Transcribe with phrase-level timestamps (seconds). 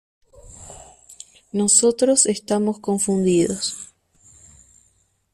[1.51, 3.93] Nosotros estamos confundidos.